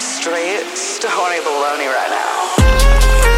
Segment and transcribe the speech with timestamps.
[0.00, 3.35] straight stony baloney right now.